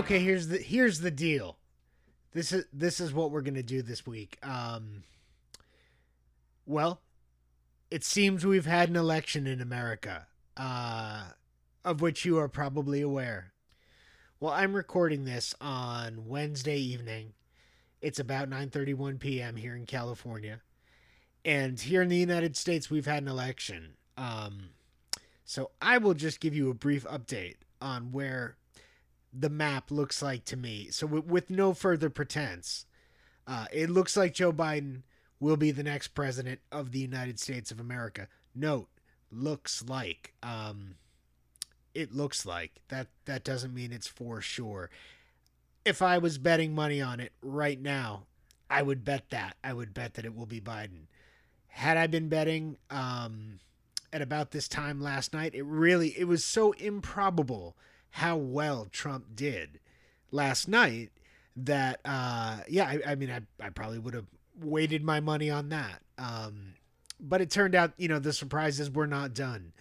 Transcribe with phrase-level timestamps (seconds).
[0.00, 1.58] okay, here's the here's the deal.
[2.32, 4.38] This is this is what we're gonna do this week.
[4.42, 5.02] Um,
[6.66, 7.00] well,
[7.90, 10.26] it seems we've had an election in America,
[10.56, 11.24] uh,
[11.84, 13.52] of which you are probably aware.
[14.38, 17.34] Well, I'm recording this on Wednesday evening.
[18.00, 19.56] It's about 9:31 p.m.
[19.56, 20.62] here in California,
[21.44, 23.96] and here in the United States, we've had an election.
[24.16, 24.70] Um,
[25.44, 28.56] so I will just give you a brief update on where
[29.32, 30.88] the map looks like to me.
[30.90, 32.86] So w- with no further pretense,
[33.46, 35.02] uh, it looks like Joe Biden
[35.38, 38.28] will be the next president of the United States of America.
[38.54, 38.88] Note,
[39.30, 40.34] looks like.
[40.42, 40.96] Um,
[41.94, 43.08] it looks like that.
[43.24, 44.90] That doesn't mean it's for sure.
[45.84, 48.26] If I was betting money on it right now,
[48.68, 49.56] I would bet that.
[49.64, 51.06] I would bet that it will be Biden.
[51.68, 53.60] Had I been betting um,
[54.12, 57.76] at about this time last night, it really it was so improbable
[58.10, 59.80] how well Trump did
[60.30, 61.10] last night
[61.56, 64.26] that uh yeah I, I mean I, I probably would have
[64.60, 66.00] weighted my money on that.
[66.18, 66.74] Um
[67.18, 69.72] but it turned out you know the surprises were not done.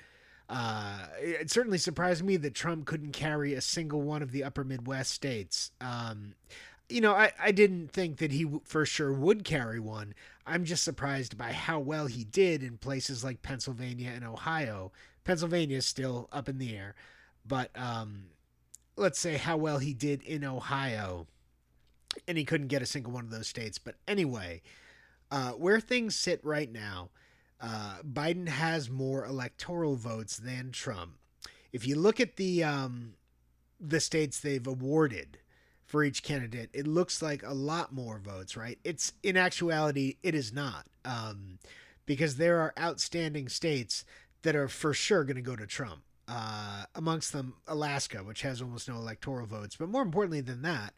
[0.47, 4.64] Uh it certainly surprised me that Trump couldn't carry a single one of the upper
[4.64, 5.71] Midwest states.
[5.80, 6.33] Um
[6.89, 10.14] you know I, I didn't think that he for sure would carry one.
[10.45, 14.91] I'm just surprised by how well he did in places like pennsylvania and ohio.
[15.23, 16.95] Pennsylvania is still up in the air
[17.50, 18.25] but um,
[18.95, 21.28] let's say how well he did in Ohio,
[22.28, 23.78] and he couldn't get a single one of those states.
[23.78, 24.61] But anyway,
[25.31, 27.09] uh, where things sit right now,
[27.59, 31.16] uh, Biden has more electoral votes than Trump.
[31.73, 33.16] If you look at the um,
[33.80, 35.39] the states they've awarded
[35.86, 38.77] for each candidate, it looks like a lot more votes, right?
[38.83, 41.58] It's in actuality, it is not, um,
[42.05, 44.05] because there are outstanding states
[44.44, 48.61] that are for sure going to go to Trump uh, amongst them Alaska, which has
[48.61, 49.75] almost no electoral votes.
[49.75, 50.94] But more importantly than that,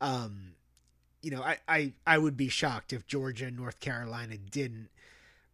[0.00, 0.54] um,
[1.22, 4.88] you know, I, I, I would be shocked if Georgia and North Carolina didn't.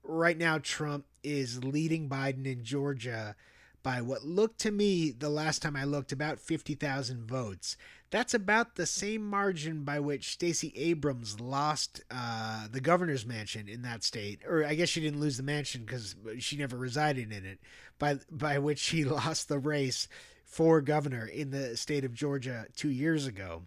[0.02, 3.36] Right now, Trump is leading Biden in Georgia
[3.82, 7.76] by what looked to me the last time I looked about 50,000 votes.
[8.10, 13.82] That's about the same margin by which Stacey Abrams lost uh, the governor's mansion in
[13.82, 17.44] that state, or I guess she didn't lose the mansion because she never resided in
[17.44, 17.58] it.
[17.98, 20.08] By by which she lost the race
[20.44, 23.64] for governor in the state of Georgia two years ago.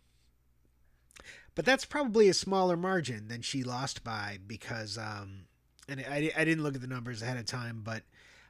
[1.53, 5.45] But that's probably a smaller margin than she lost by because, um,
[5.87, 8.03] and I, I didn't look at the numbers ahead of time, but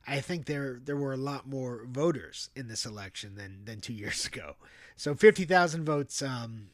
[0.08, 3.94] I think there there were a lot more voters in this election than than two
[3.94, 4.56] years ago.
[4.96, 6.70] So fifty thousand votes um,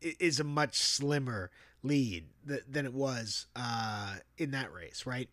[0.00, 1.50] is a much slimmer
[1.82, 5.28] lead th- than it was uh, in that race, right?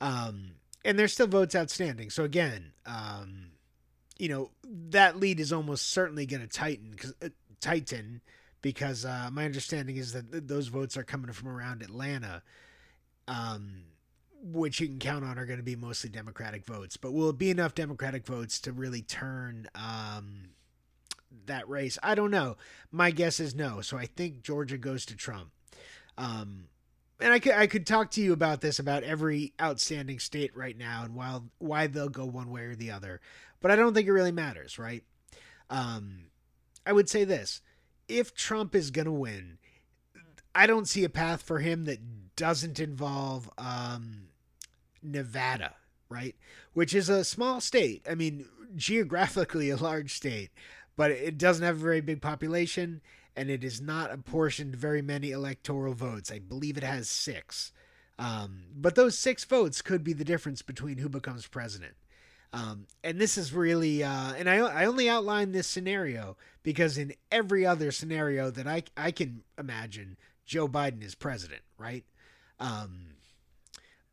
[0.00, 0.52] Um,
[0.84, 2.10] and there's still votes outstanding.
[2.10, 3.50] So again, um,
[4.18, 4.50] you know
[4.90, 7.28] that lead is almost certainly going to tighten because uh,
[7.60, 8.20] tighten
[8.62, 12.42] because uh, my understanding is that th- those votes are coming from around Atlanta.
[13.26, 13.82] Um,
[14.42, 16.96] which you can count on are going to be mostly Democratic votes.
[16.96, 20.50] But will it be enough Democratic votes to really turn um,
[21.46, 21.98] that race?
[22.02, 22.56] I don't know.
[22.90, 23.80] My guess is no.
[23.80, 25.50] So I think Georgia goes to Trump.
[26.16, 26.68] Um,
[27.20, 30.76] and I could I could talk to you about this about every outstanding state right
[30.76, 33.20] now and why why they'll go one way or the other,
[33.60, 35.02] but I don't think it really matters, right?
[35.70, 36.26] Um,
[36.86, 37.60] I would say this:
[38.08, 39.58] if Trump is going to win,
[40.54, 41.98] I don't see a path for him that
[42.36, 44.27] doesn't involve um,
[45.02, 45.74] Nevada,
[46.08, 46.34] right?
[46.72, 48.06] Which is a small state.
[48.08, 50.50] I mean, geographically a large state,
[50.96, 53.00] but it doesn't have a very big population
[53.38, 56.32] and it is not apportioned very many electoral votes.
[56.32, 57.70] I believe it has six.
[58.18, 61.94] Um, but those six votes could be the difference between who becomes president.
[62.52, 67.14] Um, and this is really, uh, and I, I only outline this scenario because in
[67.30, 72.04] every other scenario that I, I can imagine, Joe Biden is president, right?
[72.58, 73.17] Um,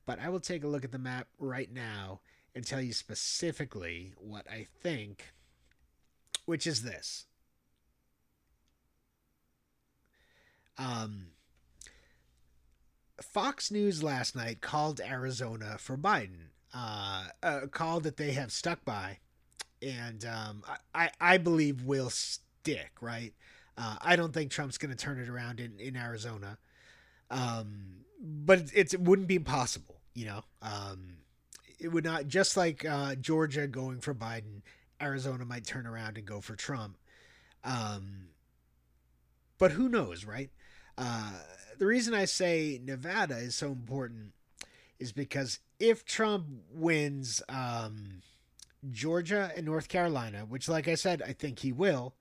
[0.05, 2.21] but I will take a look at the map right now
[2.53, 5.33] and tell you specifically what I think,
[6.45, 7.25] which is this.
[10.77, 11.27] Um,
[13.21, 18.83] Fox News last night called Arizona for Biden, uh, a call that they have stuck
[18.83, 19.19] by,
[19.81, 20.63] and um,
[20.93, 23.33] I, I believe will stick, right?
[23.77, 26.57] Uh, I don't think Trump's going to turn it around in, in Arizona.
[27.29, 30.43] Um, but it's, it wouldn't be impossible, you know.
[30.61, 31.17] Um,
[31.79, 34.61] it would not just like uh, Georgia going for Biden,
[35.01, 36.97] Arizona might turn around and go for Trump.
[37.63, 38.29] Um,
[39.57, 40.49] but who knows, right?
[40.97, 41.33] Uh,
[41.77, 44.31] the reason I say Nevada is so important
[44.99, 48.21] is because if Trump wins um,
[48.91, 52.15] Georgia and North Carolina, which, like I said, I think he will,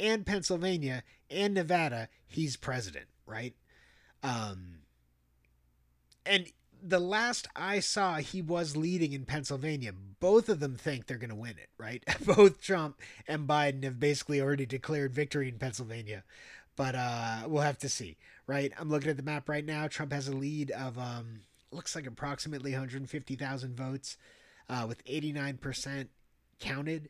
[0.00, 3.54] and Pennsylvania and Nevada, he's president, right?
[4.22, 4.80] Um,
[6.24, 6.50] and
[6.82, 9.92] the last I saw, he was leading in Pennsylvania.
[10.20, 12.02] Both of them think they're going to win it, right?
[12.24, 16.24] Both Trump and Biden have basically already declared victory in Pennsylvania,
[16.76, 18.72] but uh, we'll have to see, right?
[18.78, 19.88] I'm looking at the map right now.
[19.88, 21.40] Trump has a lead of um,
[21.70, 24.16] looks like approximately 150,000 votes,
[24.68, 26.08] uh, with 89%
[26.58, 27.08] counted.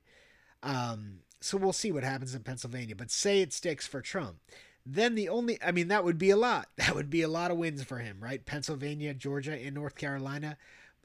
[0.62, 2.96] Um, so we'll see what happens in Pennsylvania.
[2.96, 4.36] But say it sticks for Trump
[4.86, 6.68] then the only I mean that would be a lot.
[6.76, 8.44] That would be a lot of wins for him, right?
[8.46, 10.56] Pennsylvania, Georgia, and North Carolina.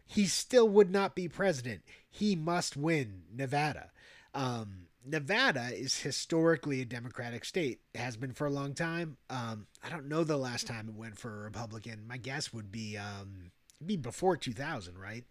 [0.05, 1.81] He still would not be president.
[2.09, 3.91] He must win Nevada.
[4.35, 7.79] Um, Nevada is historically a Democratic state.
[7.93, 9.17] It has been for a long time.
[9.29, 12.05] Um, I don't know the last time it went for a Republican.
[12.07, 13.51] My guess would be um,
[13.83, 15.25] be before 2000, right?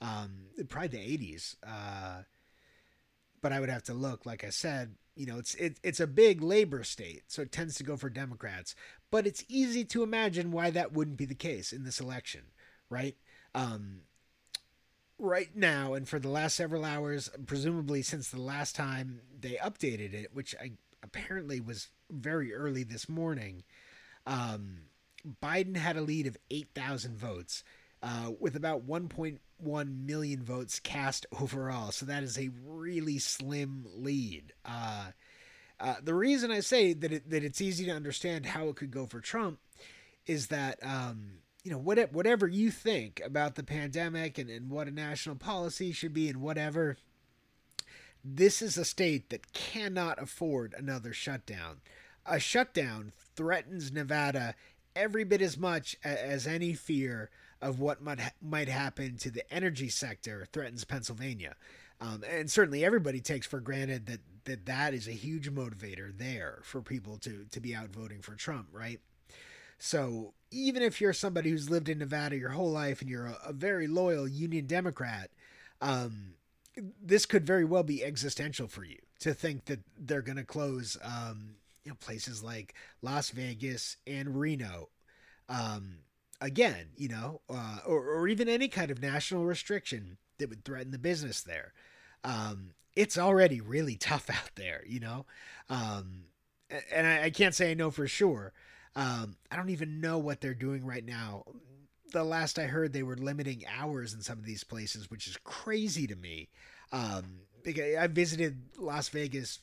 [0.00, 1.56] Um, probably the 80s.
[1.66, 2.22] Uh,
[3.40, 4.26] but I would have to look.
[4.26, 7.74] Like I said, you know, it's it, it's a big labor state, so it tends
[7.76, 8.74] to go for Democrats.
[9.10, 12.42] But it's easy to imagine why that wouldn't be the case in this election,
[12.90, 13.16] right?
[13.54, 14.02] Um,
[15.18, 20.12] right now, and for the last several hours, presumably since the last time they updated
[20.12, 20.72] it, which I
[21.02, 23.64] apparently was very early this morning,
[24.26, 24.80] um,
[25.42, 27.64] Biden had a lead of eight thousand votes,
[28.02, 31.90] uh, with about 1.1 million votes cast overall.
[31.90, 34.52] So that is a really slim lead.
[34.64, 35.10] Uh,
[35.78, 38.90] uh, the reason I say that it, that it's easy to understand how it could
[38.90, 39.58] go for Trump
[40.26, 44.88] is that um, you know what, whatever you think about the pandemic and, and what
[44.88, 46.96] a national policy should be and whatever,
[48.24, 51.80] this is a state that cannot afford another shutdown.
[52.24, 54.54] A shutdown threatens Nevada
[54.94, 57.30] every bit as much as any fear
[57.62, 61.54] of what might might happen to the energy sector threatens Pennsylvania.
[62.00, 66.58] Um, and certainly everybody takes for granted that, that that is a huge motivator there
[66.62, 69.00] for people to to be out voting for Trump, right?
[69.78, 73.38] So even if you're somebody who's lived in Nevada your whole life and you're a,
[73.46, 75.30] a very loyal Union Democrat,
[75.80, 76.34] um,
[77.02, 80.96] this could very well be existential for you to think that they're going to close,
[81.02, 84.88] um, you know, places like Las Vegas and Reno.
[85.48, 85.98] Um,
[86.40, 90.92] again, you know, uh, or, or even any kind of national restriction that would threaten
[90.92, 91.72] the business there.
[92.24, 95.26] Um, it's already really tough out there, you know.
[95.68, 96.24] Um,
[96.92, 98.52] and I, I, can't say I know for sure.
[98.96, 101.44] Um, I don't even know what they're doing right now.
[102.12, 105.36] The last I heard, they were limiting hours in some of these places, which is
[105.44, 106.48] crazy to me.
[106.92, 109.58] Um, because I visited Las Vegas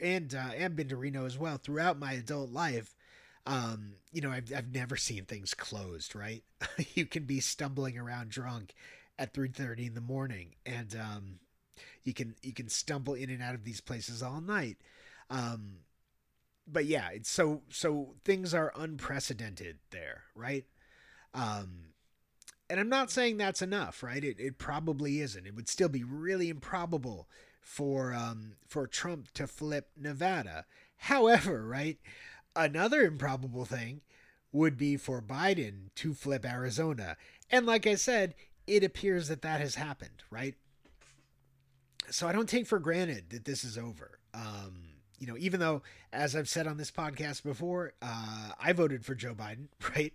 [0.00, 2.94] and uh, and been to Reno as well throughout my adult life,
[3.46, 6.42] um, you know, I've, I've never seen things closed, right?
[6.94, 8.74] you can be stumbling around drunk
[9.18, 11.38] at 3.30 in the morning and, um,
[12.04, 14.76] you can, you can stumble in and out of these places all night.
[15.30, 15.78] Um,
[16.66, 20.64] but yeah, it's so, so things are unprecedented there, right?
[21.34, 21.86] Um,
[22.68, 24.22] and I'm not saying that's enough, right?
[24.24, 25.46] It, it probably isn't.
[25.46, 27.28] It would still be really improbable
[27.60, 30.64] for um, for Trump to flip Nevada.
[30.98, 31.98] However, right,
[32.56, 34.00] Another improbable thing
[34.52, 37.16] would be for Biden to flip Arizona.
[37.50, 38.34] And like I said,
[38.66, 40.54] it appears that that has happened, right?
[42.10, 44.18] So I don't take for granted that this is over.
[44.32, 49.04] Um, you know, even though, as I've said on this podcast before, uh, I voted
[49.04, 50.12] for Joe Biden, right?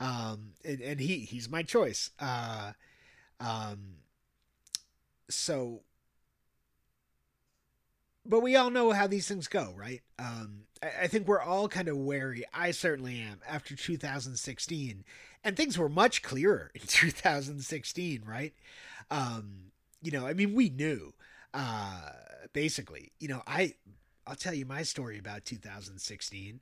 [0.00, 2.10] Um, and, and he he's my choice.
[2.18, 2.72] Uh,
[3.40, 3.96] um,
[5.28, 5.82] so
[8.24, 10.02] but we all know how these things go, right?
[10.18, 12.44] Um, I, I, think we're all kind of wary.
[12.54, 15.04] I certainly am after 2016,
[15.44, 18.54] and things were much clearer in 2016, right?
[19.10, 21.12] Um, you know, I mean, we knew,
[21.52, 22.10] uh,
[22.52, 23.12] basically.
[23.18, 23.74] You know, I,
[24.26, 26.60] I'll tell you my story about 2016.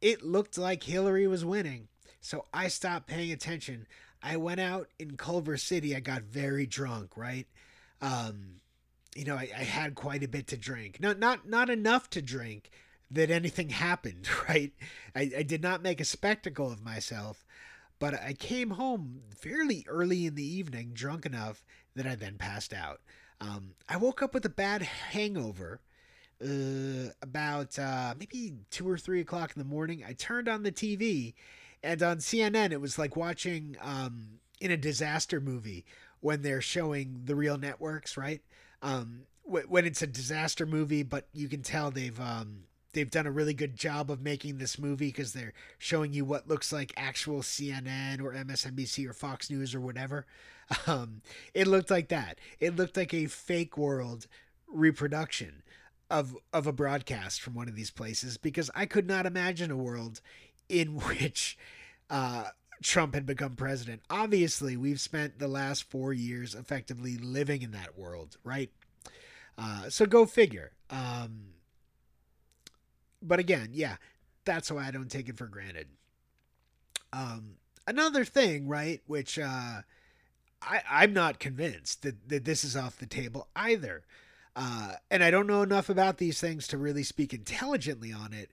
[0.00, 1.88] It looked like Hillary was winning,
[2.20, 3.86] so I stopped paying attention.
[4.22, 5.94] I went out in Culver City.
[5.94, 7.46] I got very drunk, right?
[8.00, 8.60] Um,
[9.14, 11.00] you know, I, I, had quite a bit to drink.
[11.00, 12.70] Not not not enough to drink
[13.10, 14.72] that anything happened, right?
[15.14, 17.44] I, I did not make a spectacle of myself,
[17.98, 21.64] but I came home fairly early in the evening, drunk enough
[21.96, 23.00] that I then passed out.
[23.40, 25.80] Um, I woke up with a bad hangover
[26.42, 30.04] uh, about uh, maybe two or three o'clock in the morning.
[30.06, 31.34] I turned on the TV,
[31.82, 35.84] and on CNN, it was like watching um, in a disaster movie
[36.20, 38.42] when they're showing the real networks, right?
[38.82, 43.30] Um, when it's a disaster movie, but you can tell they've um, they've done a
[43.30, 47.40] really good job of making this movie because they're showing you what looks like actual
[47.40, 50.26] CNN or MSNBC or Fox News or whatever.
[50.86, 51.22] Um,
[51.52, 52.38] it looked like that.
[52.60, 54.28] It looked like a fake world
[54.72, 55.64] reproduction
[56.08, 59.76] of of a broadcast from one of these places because I could not imagine a
[59.76, 60.20] world
[60.68, 61.58] in which
[62.08, 62.44] uh,
[62.82, 64.02] Trump had become president.
[64.08, 68.70] Obviously, we've spent the last four years effectively living in that world, right?
[69.58, 70.72] Uh, so go figure.
[70.88, 71.50] Um,
[73.22, 73.96] but again, yeah,
[74.44, 75.88] that's why I don't take it for granted.
[77.12, 77.56] Um,
[77.86, 79.82] another thing, right, which uh,
[80.62, 84.04] I, I'm not convinced that, that this is off the table either.
[84.56, 88.50] Uh, and I don't know enough about these things to really speak intelligently on it.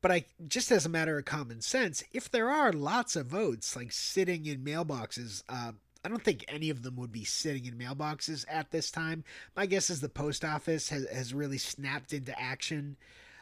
[0.00, 3.74] But I just as a matter of common sense, if there are lots of votes
[3.74, 5.72] like sitting in mailboxes, uh,
[6.04, 9.24] I don't think any of them would be sitting in mailboxes at this time.
[9.56, 12.96] My guess is the post office has, has really snapped into action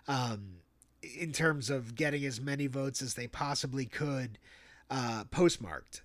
[0.09, 0.57] um,
[1.03, 4.39] in terms of getting as many votes as they possibly could
[4.91, 6.03] uh, postmarked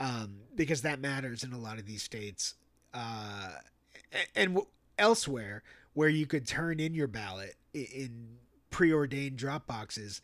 [0.00, 2.54] um, because that matters in a lot of these states.
[2.92, 3.50] Uh,
[4.34, 8.36] and w- elsewhere where you could turn in your ballot in
[8.74, 10.20] preordained drop boxes,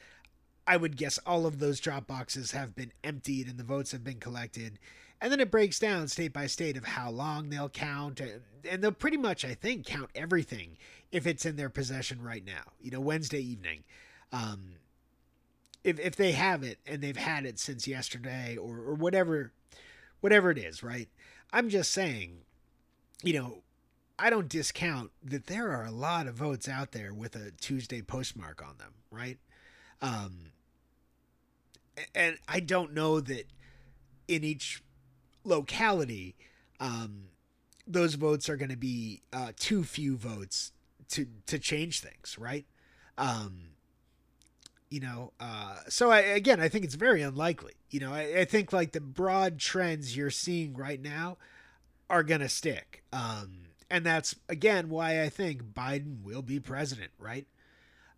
[0.66, 4.02] I would guess all of those drop boxes have been emptied and the votes have
[4.02, 4.80] been collected.
[5.20, 8.20] And then it breaks down state by state of how long they'll count.
[8.68, 10.78] And they'll pretty much, I think, count everything
[11.12, 13.84] if it's in their possession right now, you know, Wednesday evening.
[14.32, 14.72] Um,
[15.84, 19.52] if, if they have it and they've had it since yesterday or, or whatever,
[20.22, 21.08] whatever it is, right?
[21.52, 22.38] I'm just saying,
[23.22, 23.62] you know,
[24.20, 28.02] I don't discount that there are a lot of votes out there with a Tuesday
[28.02, 29.38] postmark on them, right?
[30.02, 30.52] Um,
[32.14, 33.46] and I don't know that
[34.28, 34.82] in each
[35.42, 36.36] locality,
[36.80, 37.28] um,
[37.86, 40.72] those votes are going to be uh, too few votes
[41.08, 42.66] to to change things, right?
[43.16, 43.70] Um,
[44.90, 47.74] you know, uh, so I, again, I think it's very unlikely.
[47.90, 51.38] You know, I, I think like the broad trends you're seeing right now
[52.08, 53.02] are going to stick.
[53.12, 57.46] Um, and that's again why I think Biden will be president, right?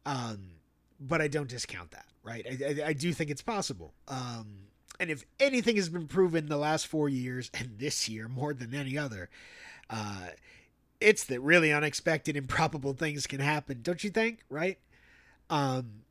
[0.05, 0.53] Um,
[1.01, 2.47] but I don't discount that, right?
[2.47, 3.95] I, I, I do think it's possible.
[4.09, 4.69] Um,
[5.01, 8.75] and if anything has been proven the last four years and this year more than
[8.75, 9.31] any other,
[9.91, 10.29] uh,
[11.01, 14.41] it's that really unexpected, improbable things can happen, don't you think?
[14.49, 14.79] Right?
[15.51, 16.03] Um,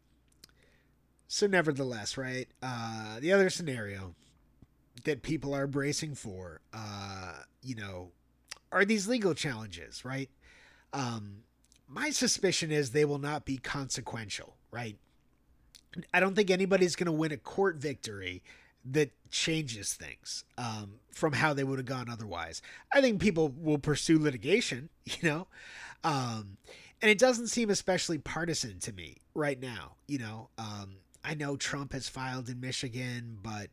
[1.27, 2.47] so, nevertheless, right?
[2.61, 4.15] Uh, the other scenario
[5.05, 8.11] that people are bracing for, uh, you know,
[8.71, 10.29] are these legal challenges, right?
[10.93, 11.43] Um,
[11.87, 14.97] my suspicion is they will not be consequential, right?
[16.13, 18.43] I don't think anybody's going to win a court victory
[18.85, 22.61] that changes things um, from how they would have gone otherwise.
[22.93, 25.47] I think people will pursue litigation, you know,
[26.03, 26.57] um,
[27.01, 29.93] and it doesn't seem especially partisan to me right now.
[30.07, 33.67] You know, um, I know Trump has filed in Michigan, but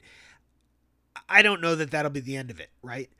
[1.29, 3.11] I don't know that that'll be the end of it, right?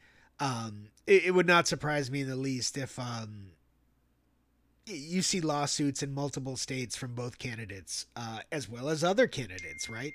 [0.41, 3.53] Um, it, it, would not surprise me in the least if um,
[4.87, 9.89] you see lawsuits in multiple states from both candidates, uh, as well as other candidates,
[9.89, 10.15] right?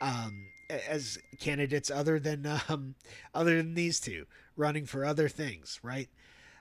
[0.00, 2.94] Um, as candidates other than um,
[3.34, 4.26] other than these two
[4.56, 6.08] running for other things, right?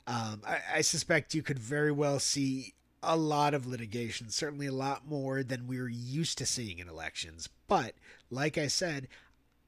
[0.08, 4.74] Um, I, I suspect you could very well see a lot of litigation, certainly a
[4.74, 7.50] lot more than we are used to seeing in elections.
[7.68, 7.96] But
[8.30, 9.08] like I said,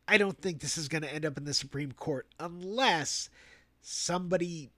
[0.08, 3.30] I don't think this is going to end up in the Supreme Court unless
[3.82, 4.70] somebody,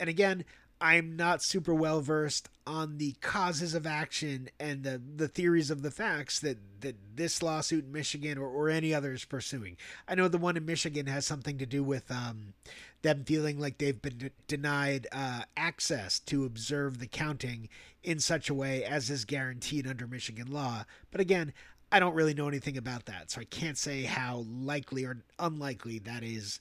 [0.00, 0.44] and again,
[0.82, 5.82] I'm not super well versed on the causes of action and the, the theories of
[5.82, 9.76] the facts that, that this lawsuit in Michigan or, or any other is pursuing.
[10.08, 12.54] I know the one in Michigan has something to do with um,
[13.02, 17.68] them feeling like they've been de- denied uh, access to observe the counting
[18.02, 20.84] in such a way as is guaranteed under Michigan law.
[21.12, 21.52] But again,
[21.92, 25.98] I don't really know anything about that, so I can't say how likely or unlikely
[26.00, 26.60] that is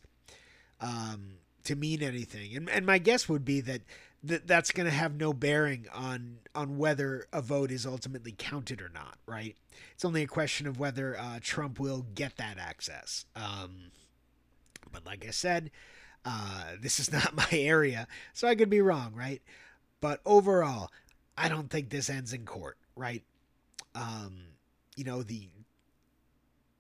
[0.82, 2.56] um, to mean anything.
[2.56, 3.82] And, and my guess would be that,
[4.24, 8.82] that that's going to have no bearing on on whether a vote is ultimately counted
[8.82, 9.18] or not.
[9.26, 9.56] Right?
[9.94, 13.26] It's only a question of whether uh, Trump will get that access.
[13.34, 13.92] Um,
[14.92, 15.72] but like I said,
[16.26, 19.14] uh, this is not my area, so I could be wrong.
[19.16, 19.42] Right?
[20.02, 20.92] But overall,
[21.38, 22.78] I don't think this ends in court.
[22.98, 23.24] Right?
[23.96, 24.52] Um,
[24.96, 25.50] you know the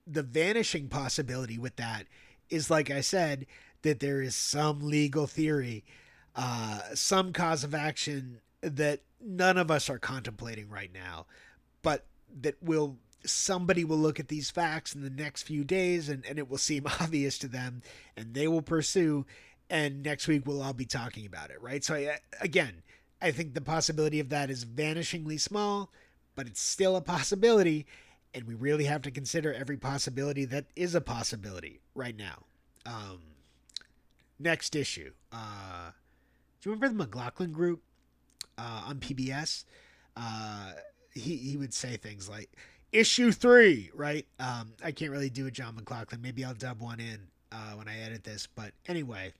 [0.07, 2.05] the vanishing possibility with that
[2.49, 3.45] is like I said
[3.81, 5.83] that there is some legal theory,
[6.35, 11.25] uh, some cause of action that none of us are contemplating right now,
[11.81, 12.05] but
[12.41, 16.39] that will somebody will look at these facts in the next few days and, and
[16.39, 17.81] it will seem obvious to them
[18.17, 19.25] and they will pursue
[19.69, 21.83] and next week we'll all be talking about it right?
[21.83, 22.81] So I, again
[23.21, 25.91] i think the possibility of that is vanishingly small
[26.35, 27.85] but it's still a possibility
[28.33, 32.43] and we really have to consider every possibility that is a possibility right now.
[32.85, 33.19] Um,
[34.39, 35.11] next issue.
[35.31, 35.91] Uh,
[36.61, 37.81] do you remember the McLaughlin Group?
[38.61, 39.65] uh, on PBS,
[40.15, 40.73] uh,
[41.13, 42.49] he he would say things like
[42.91, 44.25] issue three, right?
[44.39, 46.21] Um, I can't really do a John McLaughlin.
[46.21, 47.19] Maybe I'll dub one in
[47.51, 48.47] uh, when I edit this.
[48.47, 49.33] But anyway,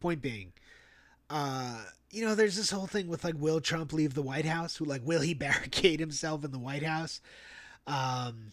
[0.00, 0.52] point being,
[1.30, 4.76] uh, you know, there's this whole thing with like, will Trump leave the White House?
[4.76, 7.20] Who like, will he barricade himself in the White House?
[7.86, 8.52] Um,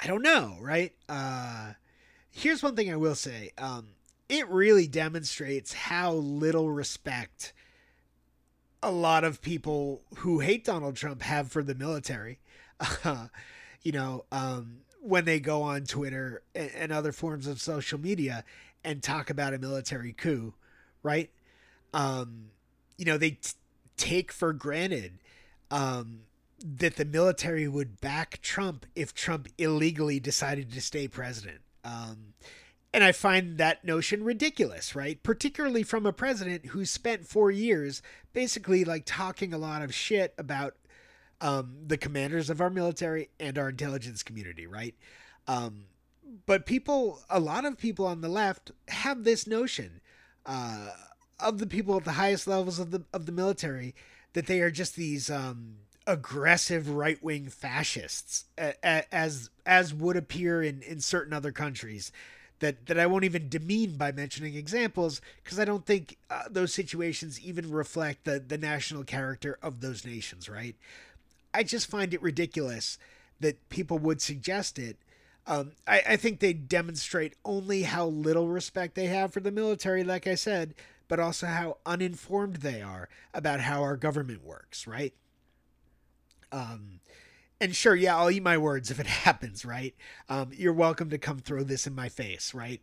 [0.00, 0.92] I don't know, right?
[1.08, 1.72] Uh,
[2.30, 3.50] here's one thing I will say.
[3.58, 3.88] Um,
[4.28, 7.52] it really demonstrates how little respect
[8.82, 12.38] a lot of people who hate Donald Trump have for the military.
[13.04, 13.26] Uh,
[13.82, 18.44] you know, um, when they go on Twitter and, and, other forms of social media
[18.84, 20.54] and talk about a military coup,
[21.02, 21.28] right?
[21.98, 22.50] Um,
[22.96, 23.50] you know, they t-
[23.96, 25.18] take for granted
[25.70, 26.20] um,
[26.64, 31.58] that the military would back Trump if Trump illegally decided to stay president.
[31.84, 32.34] Um,
[32.94, 35.20] and I find that notion ridiculous, right?
[35.24, 38.00] Particularly from a president who spent four years
[38.32, 40.76] basically like talking a lot of shit about
[41.40, 44.94] um, the commanders of our military and our intelligence community, right?
[45.48, 45.86] Um,
[46.46, 50.00] but people, a lot of people on the left have this notion
[50.46, 50.90] uh,
[51.40, 53.94] of the people at the highest levels of the of the military
[54.32, 55.76] that they are just these um,
[56.06, 58.46] aggressive right wing fascists,
[58.82, 62.12] as as would appear in in certain other countries
[62.60, 66.72] that that I won't even demean by mentioning examples because I don't think uh, those
[66.72, 70.76] situations even reflect the the national character of those nations, right?
[71.54, 72.98] I just find it ridiculous
[73.40, 74.96] that people would suggest it.
[75.46, 80.04] Um, I, I think they demonstrate only how little respect they have for the military,
[80.04, 80.74] like I said,
[81.08, 85.14] but also how uninformed they are about how our government works, right?
[86.52, 87.00] Um,
[87.60, 89.94] and sure, yeah, I'll eat my words if it happens, right?
[90.28, 92.80] Um, you're welcome to come throw this in my face, right?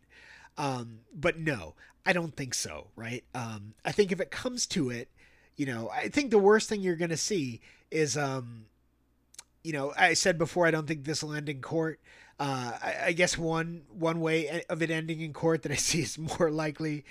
[0.58, 3.24] Um, but no, I don't think so, right?
[3.34, 5.08] Um, I think if it comes to it,
[5.56, 7.60] you know, I think the worst thing you're going to see
[7.90, 8.66] is, um,
[9.64, 11.98] you know, I said before, I don't think this will end in court.
[12.38, 16.02] Uh, I, I guess one one way of it ending in court that I see
[16.02, 17.04] is more likely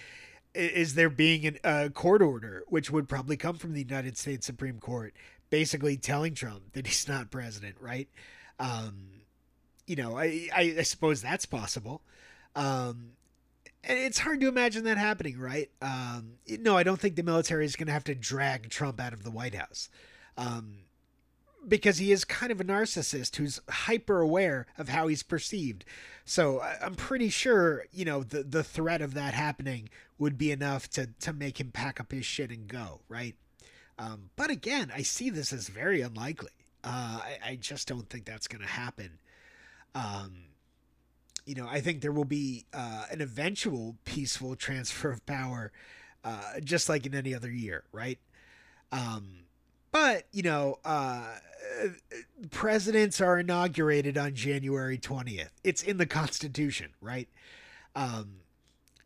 [0.55, 4.79] is there being a court order, which would probably come from the United States Supreme
[4.79, 5.13] Court,
[5.49, 8.07] basically telling Trump that he's not president, right?
[8.59, 9.07] Um,
[9.85, 12.01] you know, I, I, I suppose that's possible.
[12.55, 13.11] Um,
[13.83, 15.69] and it's hard to imagine that happening, right?
[15.81, 19.13] Um, no, I don't think the military is going to have to drag Trump out
[19.13, 19.89] of the White House.
[20.37, 20.84] Um,
[21.67, 25.85] because he is kind of a narcissist who's hyper aware of how he's perceived.
[26.23, 30.89] So I'm pretty sure, you know, the the threat of that happening would be enough
[30.91, 33.35] to to make him pack up his shit and go, right?
[33.97, 36.51] Um, but again, I see this as very unlikely.
[36.83, 39.17] Uh, I, I, just don't think that's going to happen.
[39.95, 40.33] Um,
[41.45, 45.71] you know, I think there will be uh, an eventual peaceful transfer of power,
[46.23, 48.19] uh, just like in any other year, right?
[48.91, 49.44] Um,
[49.95, 51.23] but you know, uh,
[52.51, 55.53] presidents are inaugurated on January twentieth.
[55.63, 57.29] It's in the Constitution, right?
[57.95, 58.41] Um,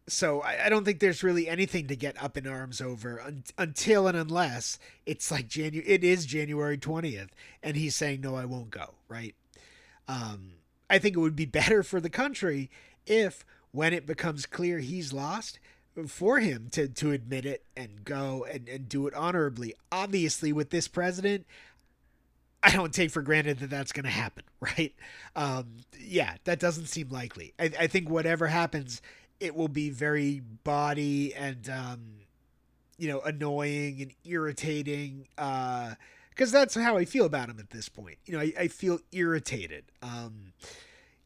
[0.07, 3.43] so I, I, don't think there's really anything to get up in arms over un-
[3.59, 5.87] until and unless it's like January.
[5.87, 7.29] it is January 20th
[7.61, 9.35] and he's saying no I won't go right
[10.07, 10.53] um,
[10.89, 12.71] I think it would be better for the country
[13.05, 15.59] if when it becomes clear he's lost
[16.07, 20.69] for him to to admit it and go and, and do it honorably obviously with
[20.69, 21.45] this president
[22.61, 24.93] I don't take for granted that that's going to happen, right?
[25.35, 27.53] Um, yeah, that doesn't seem likely.
[27.59, 29.01] I, I think whatever happens,
[29.39, 31.99] it will be very body and um,
[32.97, 37.87] you know annoying and irritating because uh, that's how I feel about him at this
[37.87, 38.17] point.
[38.25, 39.85] You know, I, I feel irritated.
[40.01, 40.53] Um,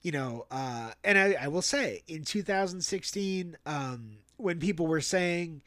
[0.03, 5.61] you know, uh, and I, I will say in 2016, um, when people were saying,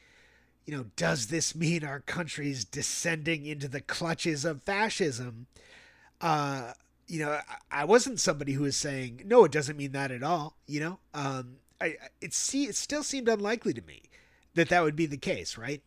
[0.67, 5.47] you know, does this mean our country's descending into the clutches of fascism?
[6.21, 6.73] Uh,
[7.07, 10.57] you know, I, wasn't somebody who was saying, no, it doesn't mean that at all.
[10.67, 14.03] You know, um, I it see it still seemed unlikely to me
[14.55, 15.83] that that would be the case, right?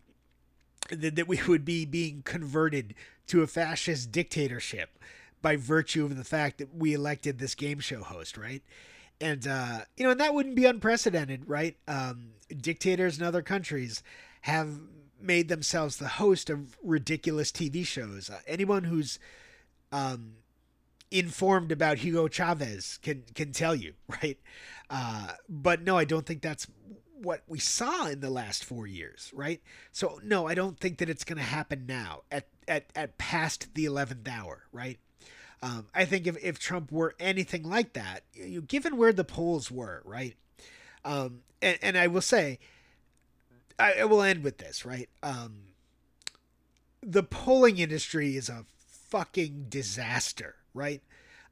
[0.90, 2.96] That that we would be being converted
[3.28, 4.98] to a fascist dictatorship
[5.42, 8.62] by virtue of the fact that we elected this game show host, right?
[9.22, 11.76] And uh, you know, and that wouldn't be unprecedented, right?
[11.88, 14.02] Um, dictators in other countries
[14.42, 14.80] have
[15.22, 18.30] made themselves the host of ridiculous TV shows.
[18.30, 19.20] Uh, anyone who's
[19.92, 20.34] um,
[21.12, 24.38] informed about Hugo Chavez can can tell you, right?
[24.90, 26.68] Uh, but no, I don't think that's
[27.22, 29.62] what we saw in the last four years, right?
[29.92, 33.74] So no, I don't think that it's going to happen now at at at past
[33.76, 35.00] the eleventh hour, right?
[35.62, 39.70] Um, I think if if Trump were anything like that, you, given where the polls
[39.70, 40.36] were, right?
[41.04, 42.60] Um, and, and I will say,
[43.78, 45.10] I, I will end with this, right?
[45.22, 45.56] Um,
[47.02, 48.66] the polling industry is a
[49.10, 51.02] fucking disaster, right?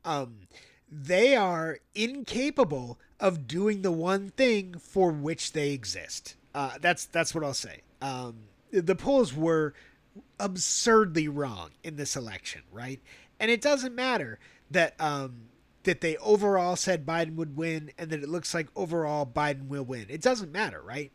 [0.06, 0.48] Um,
[0.90, 6.36] they are incapable of doing the one thing for which they exist.
[6.54, 7.82] Uh, that's that's what I'll say.
[8.02, 8.36] Um,
[8.72, 9.74] the polls were
[10.40, 13.02] absurdly wrong in this election, right?
[13.40, 14.40] And it doesn't matter
[14.72, 15.48] that um,
[15.84, 19.86] that they overall said Biden would win and that it looks like overall Biden will
[19.86, 20.08] win.
[20.10, 21.12] It doesn't matter, right?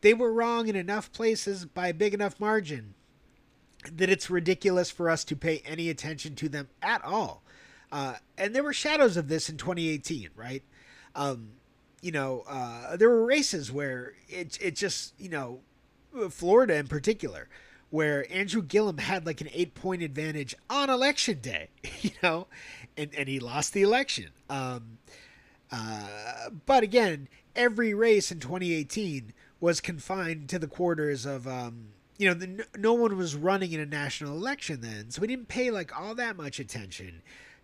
[0.00, 2.94] They were wrong in enough places by a big enough margin
[3.92, 7.42] that it's ridiculous for us to pay any attention to them at all.
[7.92, 10.62] Uh, and there were shadows of this in 2018, right?
[11.14, 11.50] Um,
[12.00, 15.60] you know, uh, there were races where it it just you know,
[16.30, 17.48] Florida in particular,
[17.90, 21.68] where Andrew Gillum had like an eight point advantage on election day,
[22.00, 22.46] you know,
[22.96, 24.30] and, and he lost the election.
[24.50, 24.98] Um,
[25.70, 32.28] uh, but again, every race in 2018 was confined to the quarters of, um, you
[32.28, 35.70] know, the, no one was running in a national election then, so we didn't pay
[35.70, 37.22] like all that much attention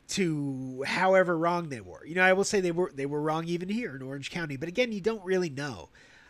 [0.08, 2.04] to however wrong they were.
[2.04, 4.56] You know, I will say they were they were wrong even here in Orange County,
[4.56, 5.88] but again, you don't really know.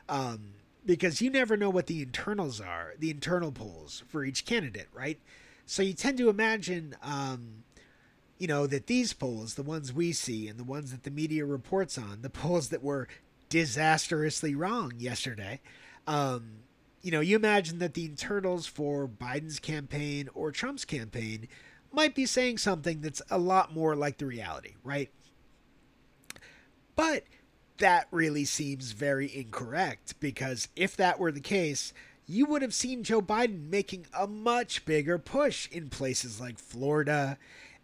[0.08, 0.52] Um,
[0.84, 5.18] because you never know what the internals are, the internal polls for each candidate, right?
[5.66, 7.64] So you tend to imagine, um,
[8.38, 11.44] you know, that these polls, the ones we see and the ones that the media
[11.44, 13.08] reports on, the polls that were
[13.48, 15.60] disastrously wrong yesterday,
[16.06, 16.60] um,
[17.02, 21.48] you know, you imagine that the internals for Biden's campaign or Trump's campaign
[21.92, 25.10] might be saying something that's a lot more like the reality, right?
[26.94, 27.24] But
[27.80, 31.92] that really seems very incorrect because if that were the case,
[32.26, 37.38] you would have seen Joe Biden making a much bigger push in places like Florida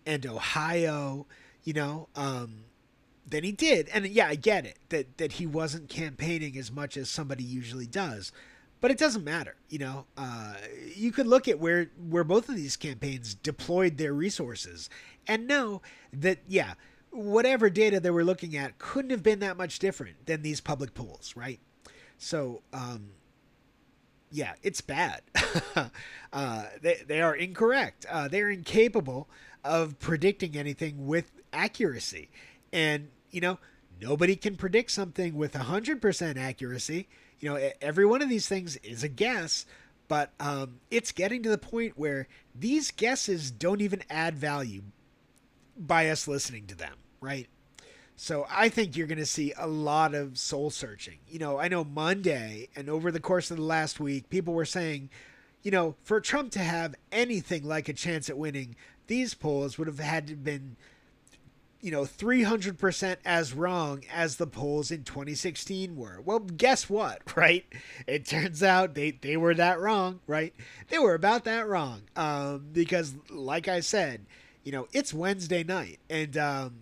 [0.07, 1.27] and Ohio,
[1.65, 2.65] you know, um,
[3.27, 3.89] than he did.
[3.89, 7.87] And yeah, I get it that that he wasn't campaigning as much as somebody usually
[7.87, 8.31] does,
[8.81, 10.07] but it doesn't matter, you know.
[10.17, 10.55] Uh,
[10.95, 14.89] you could look at where where both of these campaigns deployed their resources
[15.27, 15.83] and know
[16.13, 16.75] that yeah
[17.17, 20.95] whatever data they were looking at couldn't have been that much different than these public
[20.95, 21.61] polls, right?
[22.19, 23.11] So, um,
[24.31, 25.23] yeah, it's bad.
[26.33, 28.07] uh, they, they are incorrect.
[28.11, 29.29] Uh, they're incapable
[29.65, 32.31] of predicting anything with accuracy.
[32.73, 33.59] And, you know,
[34.01, 37.09] nobody can predict something with 100% accuracy.
[37.41, 39.67] You know, every one of these things is a guess,
[40.09, 44.83] but um, it's getting to the point where these guesses don't even add value
[45.79, 47.49] by us listening to them right?
[48.17, 51.19] So I think you're going to see a lot of soul searching.
[51.29, 54.65] You know, I know Monday and over the course of the last week, people were
[54.65, 55.11] saying,
[55.63, 58.75] you know, for Trump to have anything like a chance at winning,
[59.07, 60.77] these polls would have had to been,
[61.83, 66.19] you know, 300% as wrong as the polls in 2016 were.
[66.25, 67.67] Well, guess what, right?
[68.07, 70.55] It turns out they, they were that wrong, right?
[70.89, 72.03] They were about that wrong.
[72.17, 74.25] Um, because, like I said,
[74.65, 76.75] you know, it's Wednesday night and, um,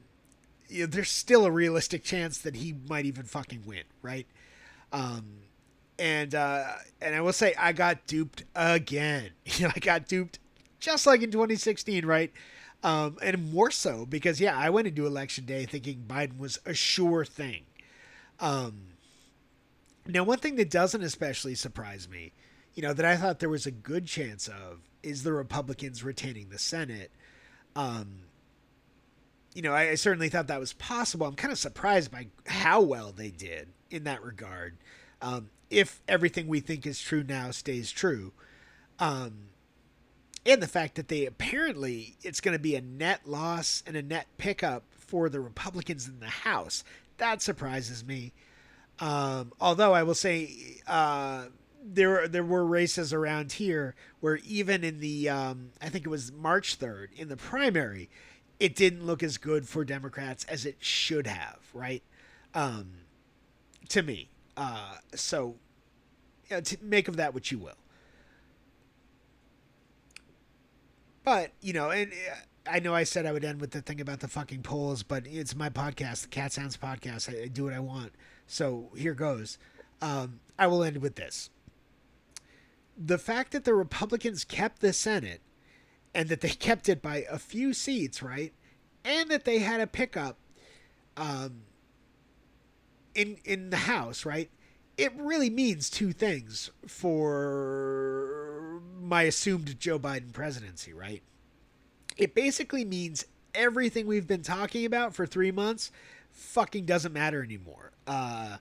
[0.74, 4.26] you know, there's still a realistic chance that he might even fucking win, right?
[4.92, 5.24] Um,
[5.98, 6.64] and uh,
[7.00, 9.30] and I will say I got duped again.
[9.56, 10.40] You know, I got duped
[10.80, 12.32] just like in 2016, right?
[12.82, 16.74] Um, and more so because yeah, I went into election day thinking Biden was a
[16.74, 17.62] sure thing.
[18.40, 18.88] Um,
[20.06, 22.32] now, one thing that doesn't especially surprise me,
[22.74, 26.48] you know, that I thought there was a good chance of is the Republicans retaining
[26.48, 27.12] the Senate.
[27.76, 28.24] Um,
[29.54, 31.26] you know, I, I, certainly thought that was possible.
[31.26, 34.76] I'm kind of surprised by how well they did in that regard.
[35.22, 38.32] Um, if everything we think is true now stays true,
[38.98, 39.48] um,
[40.44, 44.02] and the fact that they apparently it's going to be a net loss and a
[44.02, 46.84] net pickup for the Republicans in the House,
[47.18, 48.32] that surprises me.
[49.00, 51.46] Um, although I will say uh,
[51.82, 56.32] there there were races around here where even in the um, I think it was
[56.32, 58.08] March third in the primary
[58.60, 62.02] it didn't look as good for Democrats as it should have, right?
[62.54, 62.92] Um,
[63.88, 64.28] to me.
[64.56, 65.56] Uh, so,
[66.48, 67.76] you know, to make of that what you will.
[71.24, 74.00] But, you know, and uh, I know I said I would end with the thing
[74.00, 77.34] about the fucking polls, but it's my podcast, the CatSounds podcast.
[77.34, 78.12] I, I do what I want.
[78.46, 79.58] So here goes.
[80.00, 81.50] Um, I will end with this.
[82.96, 85.40] The fact that the Republicans kept the Senate
[86.14, 88.52] and that they kept it by a few seats, right?
[89.04, 90.38] And that they had a pickup
[91.16, 91.62] um,
[93.14, 94.50] in in the House, right?
[94.96, 101.22] It really means two things for my assumed Joe Biden presidency, right?
[102.16, 105.90] It basically means everything we've been talking about for three months
[106.34, 107.92] fucking doesn't matter anymore.
[108.06, 108.58] Uh,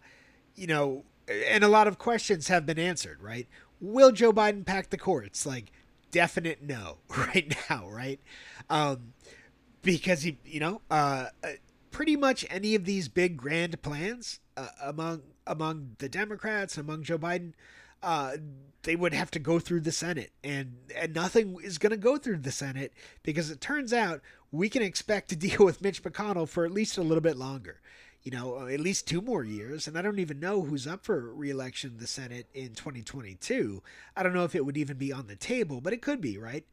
[0.55, 3.47] you know, and a lot of questions have been answered, right?
[3.81, 5.45] Will Joe Biden pack the courts?
[5.45, 5.71] Like,
[6.13, 8.21] definite no right now, right?
[8.69, 9.13] Um,
[9.81, 11.47] because he, you know, uh, uh,
[11.91, 17.17] pretty much any of these big grand plans uh, among among the Democrats, among Joe
[17.17, 17.51] Biden,
[18.01, 18.37] uh,
[18.83, 22.15] they would have to go through the Senate, and and nothing is going to go
[22.15, 24.21] through the Senate because it turns out
[24.51, 27.81] we can expect to deal with Mitch McConnell for at least a little bit longer.
[28.23, 31.33] You know, at least two more years, and I don't even know who's up for
[31.33, 33.83] reelection in the Senate in 2022.
[34.15, 36.37] I don't know if it would even be on the table, but it could be,
[36.37, 36.65] right?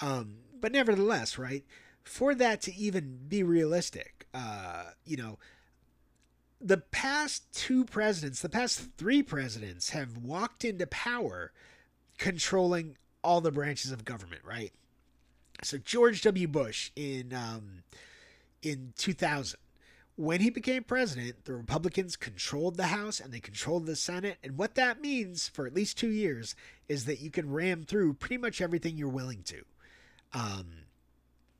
[0.00, 1.64] Um, but nevertheless, right,
[2.02, 5.38] for that to even be realistic, uh, you know,
[6.60, 11.52] the past two presidents, the past three presidents have walked into power
[12.18, 14.72] controlling all the branches of government, right?
[15.62, 16.48] So George W.
[16.48, 17.82] Bush in um,
[18.62, 19.58] in 2000,
[20.16, 24.56] when he became president, the Republicans controlled the House and they controlled the Senate, and
[24.56, 26.54] what that means for at least two years
[26.88, 29.62] is that you can ram through pretty much everything you're willing to,
[30.32, 30.66] um,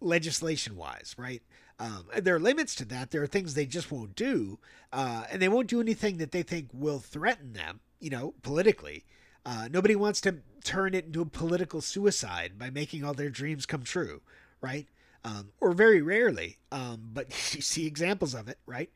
[0.01, 1.42] legislation wise, right?
[1.79, 3.11] Um, there are limits to that.
[3.11, 4.59] There are things they just won't do,
[4.90, 9.05] uh, and they won't do anything that they think will threaten them, you know, politically.
[9.45, 13.66] Uh, nobody wants to turn it into a political suicide by making all their dreams
[13.66, 14.23] come true,
[14.62, 14.88] right?
[15.27, 18.91] Um, or very rarely, um, but you see examples of it, right?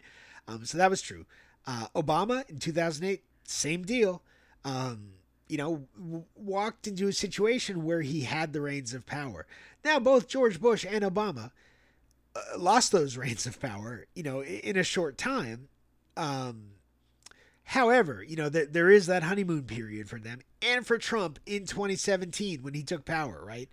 [0.47, 1.27] Um, so that was true.
[1.67, 4.23] Uh, Obama in 2008, same deal.
[4.65, 5.15] Um,
[5.49, 9.45] you know, w- walked into a situation where he had the reins of power.
[9.85, 11.51] Now, both George Bush and Obama
[12.37, 15.69] uh, lost those reins of power, you know, in a short time.
[16.17, 16.75] Um,
[17.65, 21.67] however, you know, that there is that honeymoon period for them and for Trump in
[21.67, 23.69] 2017 when he took power, right?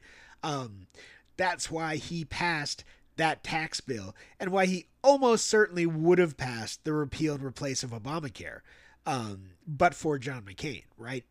[1.38, 2.84] That's why he passed
[3.16, 7.84] that tax bill and why he almost certainly would have passed the repeal and replace
[7.84, 8.60] of Obamacare,
[9.06, 11.24] um, but for John McCain, right?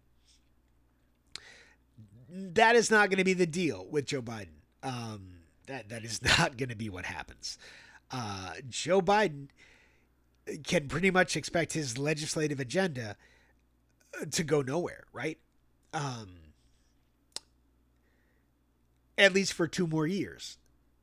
[2.28, 4.48] That is not going to be the deal with Joe Biden.
[4.82, 7.58] Um, that that is not going to be what happens.
[8.10, 9.48] Uh, Joe Biden
[10.64, 13.16] can pretty much expect his legislative agenda
[14.20, 15.38] uh, to go nowhere, right?
[15.92, 16.28] Um,
[19.18, 20.58] at least for two more years,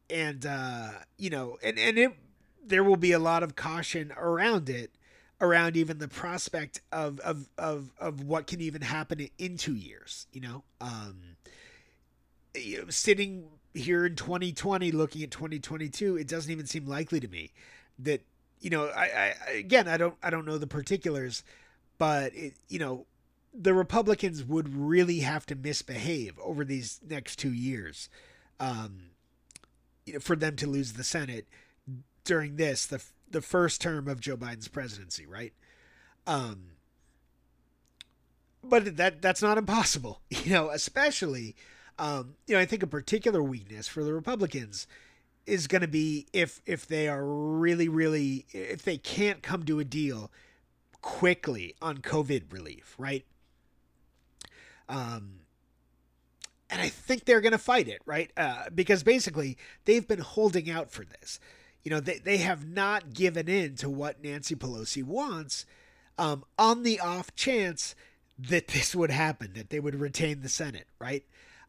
[0.10, 2.14] and uh, you know, and and it
[2.66, 4.92] there will be a lot of caution around it,
[5.42, 10.28] around even the prospect of of of of what can even happen in two years.
[10.32, 11.38] You know, um,
[12.56, 17.28] you know, sitting here in 2020 looking at 2022 it doesn't even seem likely to
[17.28, 17.52] me
[17.98, 18.22] that
[18.62, 21.44] you know I, I again i don't i don't know the particulars
[21.98, 23.06] but it, you know
[23.54, 28.10] the republicans would really have to misbehave over these next two years
[28.60, 29.12] um,
[30.20, 31.48] for them to lose the senate
[32.24, 35.54] during this the the first term of joe biden's presidency right
[36.26, 36.72] um
[38.64, 41.56] but that that's not impossible you know especially
[42.00, 44.88] um, you know, I think a particular weakness for the Republicans
[45.46, 49.80] is going to be if if they are really really if they can't come to
[49.80, 50.32] a deal
[51.02, 53.26] quickly on COVID relief, right?
[54.90, 55.40] Um,
[56.70, 58.32] and I think they're going to fight it, right?
[58.36, 61.40] Uh, because basically they've been holding out for this.
[61.84, 65.66] You know, they, they have not given in to what Nancy Pelosi wants
[66.18, 67.96] um, on the off chance
[68.40, 71.24] that this would happen, that they would retain the Senate, right?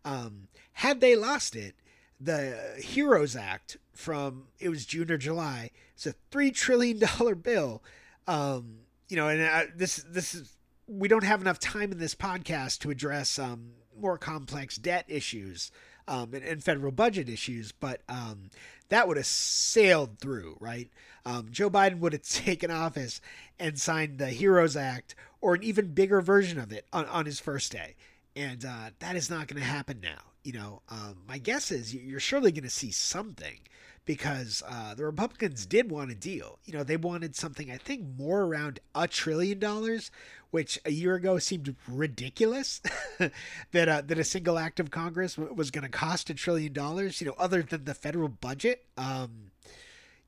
[0.05, 1.75] Um, had they lost it,
[2.21, 5.71] the Heroes Act from it was June or July.
[5.95, 7.83] It's a three trillion dollar bill.
[8.27, 12.15] Um, you know, and I, this this is we don't have enough time in this
[12.15, 15.71] podcast to address um, more complex debt issues
[16.07, 18.51] um, and, and, federal budget issues, but um,
[18.91, 20.91] that would have sailed through, right?
[21.25, 23.21] Um, Joe Biden would have taken office
[23.59, 27.41] and signed the Heroes Act or an even bigger version of it on, on his
[27.41, 27.95] first day
[28.37, 30.33] and uh, that is not going to happen now.
[30.43, 33.61] You know, um, my guess is you're surely going to see something
[34.05, 36.59] because uh, the Republicans did want a deal.
[36.65, 40.11] You know, they wanted something I think more around a trillion dollars,
[40.51, 42.81] which a year ago seemed ridiculous
[43.73, 47.21] that uh, that a single act of Congress was going to cost a trillion dollars.
[47.21, 48.85] You know, other than the federal budget.
[48.97, 49.51] Um,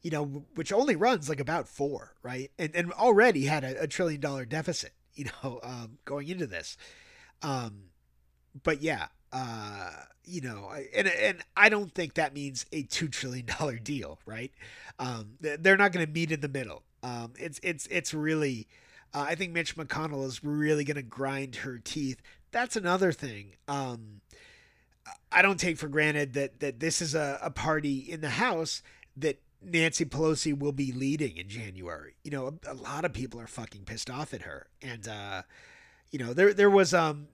[0.03, 2.53] you know, which only runs like about four, right?
[2.61, 6.77] And and already had a, a trillion dollar deficit, you know, um, going into this.
[7.43, 7.87] Um,
[8.63, 9.91] but yeah, uh,
[10.25, 14.51] you know, and and I don't think that means a two trillion dollar deal, right?
[14.99, 16.83] Um, they're not going to meet in the middle.
[17.03, 18.67] Um, it's it's it's really,
[19.13, 22.23] uh, I think Mitch McConnell is really going to grind her teeth.
[22.51, 23.57] That's another thing.
[23.69, 24.23] Um,
[25.31, 28.83] I don't take for granted that that this is a, a party in the House
[29.19, 32.15] that Nancy Pelosi will be leading in January.
[32.25, 35.43] You know, a, a lot of people are fucking pissed off at her, and uh,
[36.11, 37.29] you know, there there was um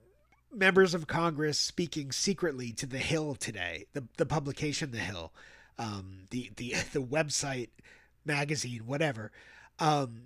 [0.53, 5.33] members of Congress speaking secretly to The Hill today, the, the publication The Hill,
[5.77, 7.69] um, the, the, the website,
[8.25, 9.31] magazine, whatever,
[9.79, 10.23] um,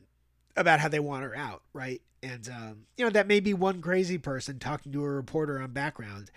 [0.55, 2.01] about how they want her out, right?
[2.21, 5.71] And, um, you know, that may be one crazy person talking to a reporter on
[5.71, 6.31] background,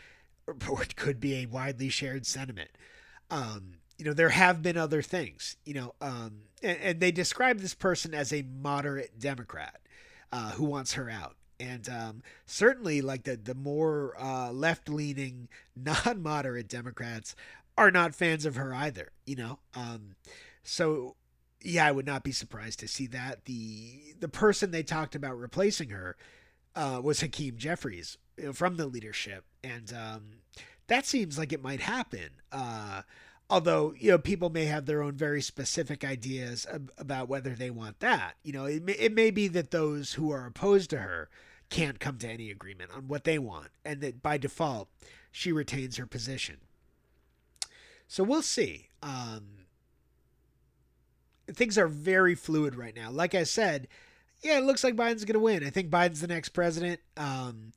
[0.47, 2.71] or it could be a widely shared sentiment.
[3.31, 7.59] Um, you know, there have been other things, you know, um, and, and they describe
[7.59, 9.81] this person as a moderate Democrat
[10.33, 15.49] uh, who wants her out and um, certainly like the the more uh, left leaning
[15.77, 17.37] non moderate Democrats
[17.77, 19.13] are not fans of her either.
[19.27, 20.17] You know, um,
[20.63, 21.17] so
[21.63, 25.39] yeah, I would not be surprised to see that the the person they talked about
[25.39, 26.17] replacing her
[26.75, 30.23] uh, was Hakeem Jeffries you know, from the leadership, and um,
[30.87, 32.31] that seems like it might happen.
[32.51, 33.03] Uh,
[33.51, 37.71] although you know people may have their own very specific ideas ab- about whether they
[37.71, 38.37] want that.
[38.43, 41.29] You know, it may, it may be that those who are opposed to her
[41.71, 44.89] can't come to any agreement on what they want, and that by default,
[45.33, 46.57] she retains her position.
[48.09, 48.89] So we'll see.
[49.03, 49.67] Um,
[51.49, 53.11] things are very fluid right now.
[53.11, 53.89] Like I said,
[54.43, 55.65] yeah, it looks like Biden's going to win.
[55.65, 57.73] I think Biden's the next president, um,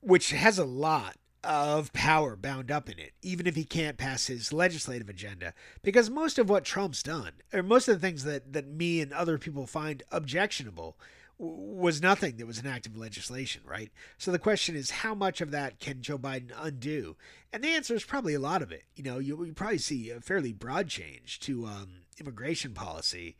[0.00, 4.26] which has a lot of power bound up in it, even if he can't pass
[4.26, 5.54] his legislative agenda.
[5.82, 9.12] Because most of what Trump's done, or most of the things that, that me and
[9.12, 10.96] other people find objectionable,
[11.44, 13.90] was nothing that was an act of legislation, right?
[14.16, 17.16] So the question is, how much of that can Joe Biden undo?
[17.52, 18.84] And the answer is probably a lot of it.
[18.94, 21.88] You know, you, you probably see a fairly broad change to um,
[22.20, 23.36] immigration policy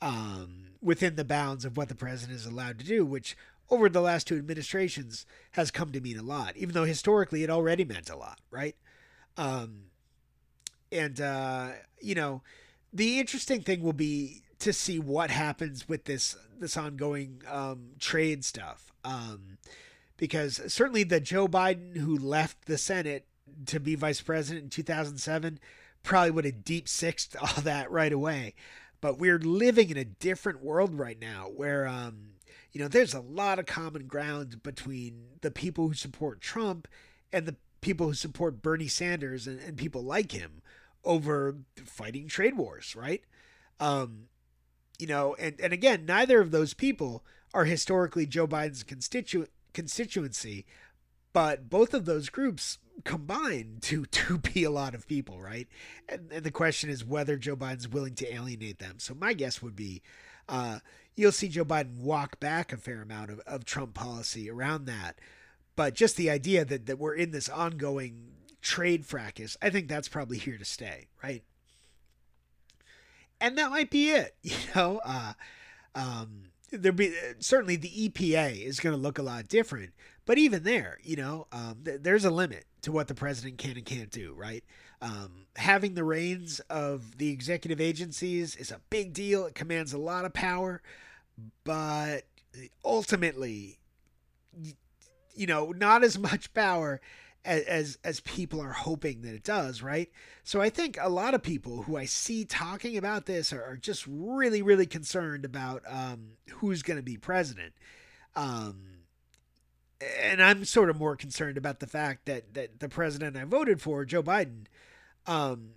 [0.00, 3.36] um, within the bounds of what the president is allowed to do, which
[3.70, 7.50] over the last two administrations has come to mean a lot, even though historically it
[7.50, 8.76] already meant a lot, right?
[9.36, 9.86] Um,
[10.92, 12.42] and, uh, you know,
[12.92, 18.44] the interesting thing will be to see what happens with this this ongoing um, trade
[18.44, 18.92] stuff.
[19.04, 19.58] Um,
[20.16, 23.26] because certainly the Joe Biden who left the Senate
[23.66, 25.58] to be vice president in 2007
[26.04, 28.54] probably would have deep sixed all that right away.
[29.00, 32.34] But we're living in a different world right now where, um,
[32.70, 36.86] you know, there's a lot of common ground between the people who support Trump
[37.32, 40.62] and the people who support Bernie Sanders and, and people like him
[41.04, 43.22] over fighting trade wars, right?
[43.80, 44.28] Um,
[44.98, 50.64] you know, and, and again, neither of those people are historically Joe Biden's constitu- constituency,
[51.32, 55.68] but both of those groups combine to to be a lot of people, right?
[56.08, 58.98] And, and, the question is whether Joe Biden's willing to alienate them.
[58.98, 60.02] So my guess would be
[60.48, 60.80] uh,
[61.16, 65.18] you'll see Joe Biden walk back a fair amount of, of Trump policy around that.
[65.74, 68.32] But just the idea that, that we're in this ongoing
[68.62, 71.42] trade fracas, I think that's probably here to stay, right?
[73.42, 74.34] and that might be it.
[74.42, 75.32] You know, uh,
[75.94, 79.92] um, there be certainly the EPA is going to look a lot different,
[80.24, 83.76] but even there, you know, um, th- there's a limit to what the president can
[83.76, 84.32] and can't do.
[84.34, 84.64] Right?
[85.02, 89.44] Um, having the reins of the executive agencies is a big deal.
[89.44, 90.80] It commands a lot of power,
[91.64, 92.22] but
[92.84, 93.78] ultimately,
[95.34, 97.00] you know, not as much power
[97.44, 100.10] as as people are hoping that it does, right?
[100.44, 103.76] So I think a lot of people who I see talking about this are, are
[103.76, 107.74] just really, really concerned about um, who's going to be president.
[108.36, 108.92] Um,
[110.20, 113.80] and I'm sort of more concerned about the fact that that the president I voted
[113.80, 114.66] for, Joe Biden,
[115.26, 115.72] um,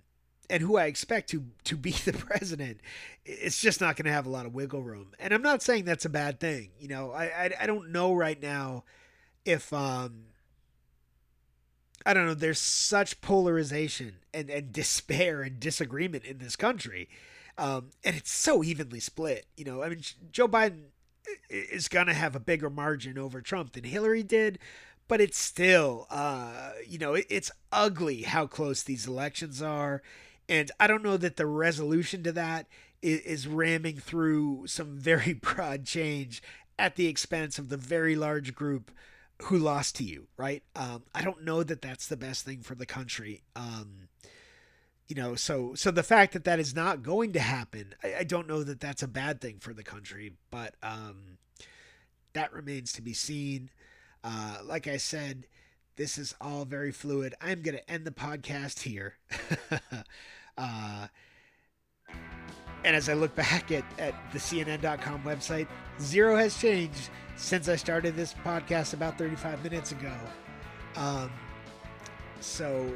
[0.48, 2.80] and who I expect to to be the president,
[3.24, 5.12] it's just not going to have a lot of wiggle room.
[5.18, 6.70] And I'm not saying that's a bad thing.
[6.78, 8.84] You know, I I, I don't know right now
[9.44, 10.26] if um
[12.06, 17.08] I don't know, there's such polarization and, and despair and disagreement in this country.
[17.58, 19.46] Um, and it's so evenly split.
[19.56, 20.84] You know, I mean, Joe Biden
[21.50, 24.60] is going to have a bigger margin over Trump than Hillary did,
[25.08, 30.00] but it's still, uh, you know, it, it's ugly how close these elections are.
[30.48, 32.68] And I don't know that the resolution to that
[33.02, 36.40] is, is ramming through some very broad change
[36.78, 38.92] at the expense of the very large group
[39.42, 40.62] who lost to you, right?
[40.74, 43.42] Um, I don't know that that's the best thing for the country.
[43.54, 44.08] Um,
[45.08, 48.24] you know, so so the fact that that is not going to happen, I, I
[48.24, 51.38] don't know that that's a bad thing for the country, but um,
[52.32, 53.70] that remains to be seen.
[54.24, 55.46] Uh, like I said,
[55.96, 57.34] this is all very fluid.
[57.40, 59.14] I'm going to end the podcast here.
[60.58, 61.06] uh,
[62.86, 65.66] and as I look back at, at the CNN.com website,
[66.00, 70.12] zero has changed since I started this podcast about 35 minutes ago.
[70.94, 71.30] Um,
[72.40, 72.90] so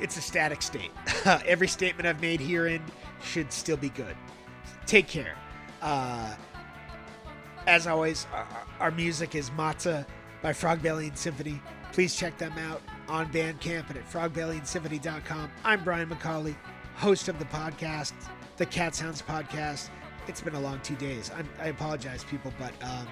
[0.00, 0.90] it's a static state.
[1.46, 2.82] Every statement I've made herein
[3.22, 4.16] should still be good.
[4.86, 5.36] Take care.
[5.82, 6.34] Uh,
[7.66, 8.46] as always, our,
[8.80, 10.06] our, music is Matzah
[10.42, 11.60] by Frog Belly and Symphony.
[11.92, 15.50] Please check them out on Bandcamp and at frogbellyandSymphony.com.
[15.64, 16.56] I'm Brian McCauley,
[16.94, 18.12] host of the podcast,
[18.60, 19.88] the CatSounds Podcast.
[20.28, 21.30] It's been a long two days.
[21.34, 23.08] I'm, i apologize, people, but um,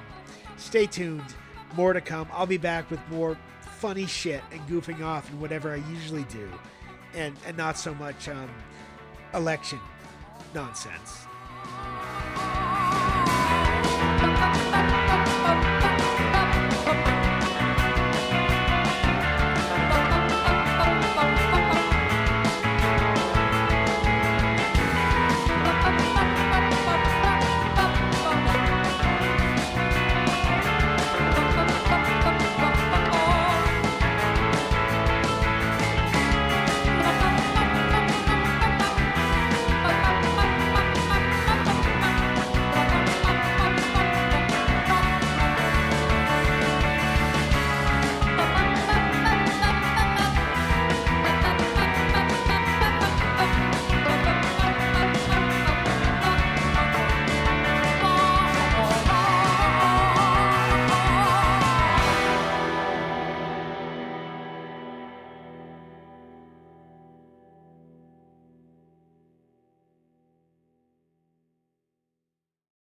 [0.59, 1.35] stay tuned.
[1.75, 2.29] More to come.
[2.33, 6.51] I'll be back with more funny shit and goofing off and whatever I usually do,
[7.15, 8.51] and and not so much um,
[9.33, 9.81] election
[10.55, 11.25] nonsense.